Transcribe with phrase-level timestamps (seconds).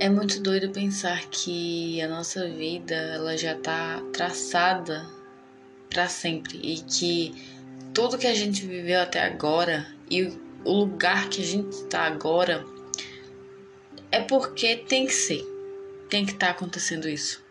[0.00, 5.04] É muito doido pensar que a nossa vida ela já tá traçada
[5.90, 7.34] para sempre e que
[7.92, 10.32] tudo que a gente viveu até agora e
[10.64, 12.64] o lugar que a gente está agora
[14.12, 15.44] é porque tem que ser,
[16.08, 17.42] tem que estar tá acontecendo isso.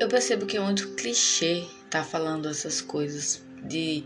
[0.00, 4.02] Eu percebo que é muito clichê estar tá falando essas coisas de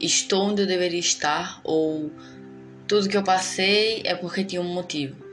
[0.00, 2.10] estou onde eu deveria estar ou
[2.88, 5.29] tudo que eu passei é porque tinha um motivo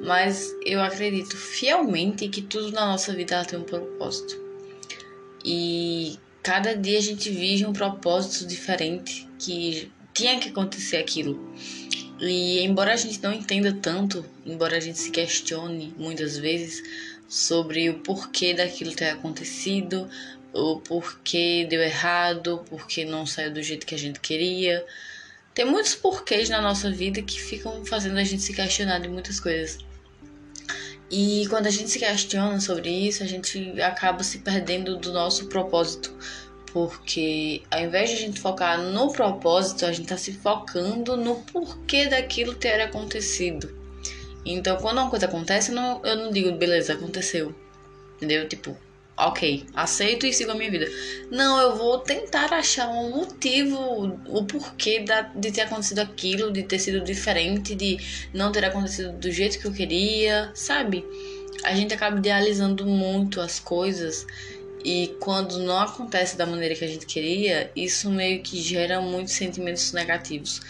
[0.00, 4.38] mas eu acredito fielmente que tudo na nossa vida tem um propósito.
[5.44, 11.52] E cada dia a gente vive um propósito diferente que tinha que acontecer aquilo.
[12.18, 16.82] E embora a gente não entenda tanto, embora a gente se questione muitas vezes
[17.28, 20.08] sobre o porquê daquilo ter acontecido,
[20.52, 24.84] o porquê deu errado, o porquê não saiu do jeito que a gente queria,
[25.56, 29.40] tem muitos porquês na nossa vida que ficam fazendo a gente se questionar de muitas
[29.40, 29.78] coisas.
[31.10, 35.46] E quando a gente se questiona sobre isso, a gente acaba se perdendo do nosso
[35.46, 36.14] propósito.
[36.74, 41.36] Porque ao invés de a gente focar no propósito, a gente está se focando no
[41.36, 43.74] porquê daquilo ter acontecido.
[44.44, 47.54] Então, quando uma coisa acontece, eu não, eu não digo, beleza, aconteceu.
[48.16, 48.46] Entendeu?
[48.46, 48.76] Tipo,
[49.16, 50.86] ok, aceito e sigo a minha vida.
[51.30, 56.62] Não, eu vou tentar achar um motivo, o porquê da, de ter acontecido aquilo, de
[56.62, 57.98] ter sido diferente, de
[58.32, 61.04] não ter acontecido do jeito que eu queria, sabe?
[61.64, 64.26] A gente acaba idealizando muito as coisas
[64.84, 69.32] e quando não acontece da maneira que a gente queria, isso meio que gera muitos
[69.32, 70.60] sentimentos negativos.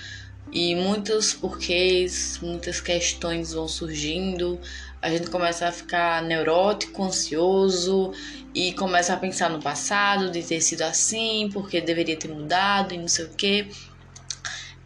[0.53, 4.61] E muitos porquês, muitas questões vão surgindo,
[5.03, 8.13] a gente começa a ficar neurótico, ansioso
[8.55, 12.99] e começa a pensar no passado, de ter sido assim, porque deveria ter mudado e
[12.99, 13.69] não sei o que.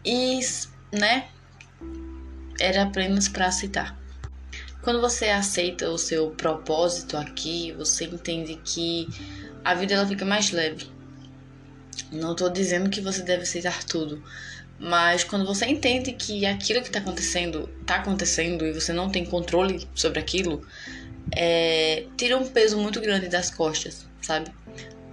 [0.03, 0.39] E,
[0.91, 1.27] né,
[2.59, 3.97] era apenas para aceitar.
[4.81, 9.07] Quando você aceita o seu propósito aqui, você entende que
[9.63, 10.87] a vida ela fica mais leve.
[12.11, 14.23] Não estou dizendo que você deve aceitar tudo,
[14.81, 19.23] mas quando você entende que aquilo que está acontecendo está acontecendo e você não tem
[19.23, 20.65] controle sobre aquilo,
[21.31, 24.49] é, tira um peso muito grande das costas, sabe?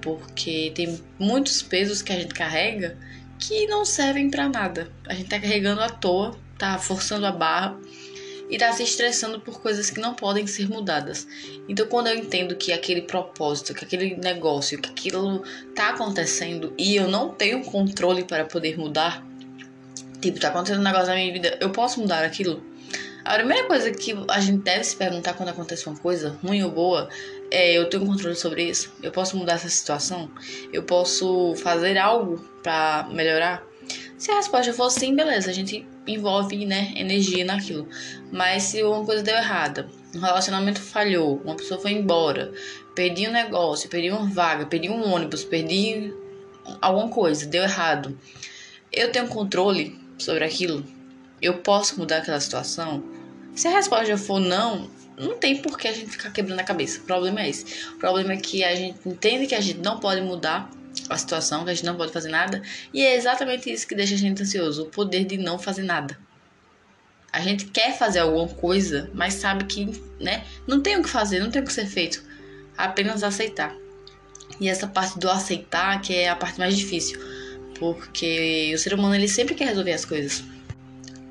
[0.00, 2.96] Porque tem muitos pesos que a gente carrega
[3.38, 4.90] que não servem para nada.
[5.06, 7.78] A gente tá carregando à toa, tá forçando a barra
[8.48, 11.28] e tá se estressando por coisas que não podem ser mudadas.
[11.68, 16.96] Então, quando eu entendo que aquele propósito, que aquele negócio, que aquilo tá acontecendo e
[16.96, 19.27] eu não tenho controle para poder mudar,
[20.20, 22.62] Tipo, tá acontecendo um negócio na minha vida, eu posso mudar aquilo?
[23.24, 26.70] A primeira coisa que a gente deve se perguntar quando acontece uma coisa, ruim ou
[26.70, 27.08] boa,
[27.50, 28.90] é: eu tenho controle sobre isso?
[29.02, 30.30] Eu posso mudar essa situação?
[30.72, 33.62] Eu posso fazer algo para melhorar?
[34.16, 37.86] Se a resposta for sim, beleza, a gente envolve né, energia naquilo.
[38.32, 42.50] Mas se uma coisa deu errada, um relacionamento falhou, uma pessoa foi embora,
[42.94, 46.12] perdi um negócio, perdi uma vaga, perdi um ônibus, perdi
[46.80, 48.18] alguma coisa, deu errado.
[48.90, 50.84] Eu tenho controle sobre aquilo?
[51.40, 53.02] Eu posso mudar aquela situação?
[53.54, 57.00] Se a resposta for não, não tem por que a gente ficar quebrando a cabeça.
[57.00, 57.64] O problema é esse.
[57.90, 60.70] O problema é que a gente entende que a gente não pode mudar
[61.08, 62.62] a situação, que a gente não pode fazer nada,
[62.92, 66.18] e é exatamente isso que deixa a gente ansioso, o poder de não fazer nada.
[67.32, 69.86] A gente quer fazer alguma coisa, mas sabe que,
[70.18, 72.22] né, não tem o que fazer, não tem o que ser feito,
[72.76, 73.74] apenas aceitar.
[74.60, 77.20] E essa parte do aceitar que é a parte mais difícil
[77.78, 80.44] porque o ser humano ele sempre quer resolver as coisas.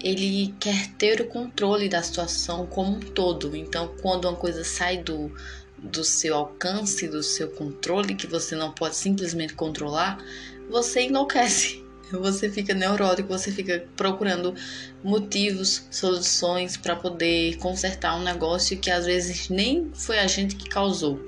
[0.02, 3.56] Ele quer ter o controle da situação como um todo.
[3.56, 5.32] Então, quando uma coisa sai do,
[5.78, 10.24] do seu alcance, do seu controle, que você não pode simplesmente controlar,
[10.70, 11.84] você enlouquece.
[12.10, 14.56] Você fica neurótico, você fica procurando
[15.04, 20.70] motivos, soluções para poder consertar um negócio que às vezes nem foi a gente que
[20.70, 21.20] causou.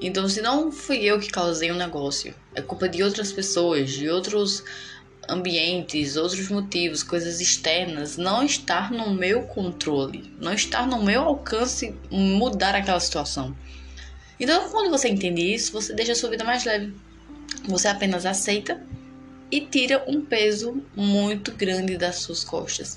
[0.00, 3.90] Então, se não fui eu que causei o um negócio, é culpa de outras pessoas,
[3.90, 4.62] de outros
[5.28, 11.94] ambientes, outros motivos, coisas externas, não estar no meu controle, não estar no meu alcance
[12.10, 13.54] mudar aquela situação.
[14.38, 16.94] Então, quando você entende isso, você deixa a sua vida mais leve.
[17.64, 18.80] Você apenas aceita
[19.50, 22.96] e tira um peso muito grande das suas costas.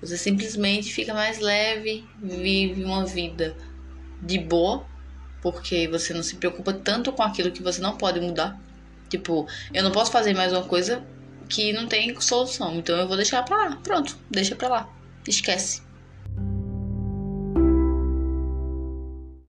[0.00, 3.56] Você simplesmente fica mais leve, vive uma vida
[4.20, 4.84] de boa
[5.44, 8.58] porque você não se preocupa tanto com aquilo que você não pode mudar.
[9.10, 11.04] Tipo, eu não posso fazer mais uma coisa
[11.48, 13.76] que não tem solução, então eu vou deixar pra lá.
[13.76, 14.88] Pronto, deixa pra lá.
[15.28, 15.83] Esquece.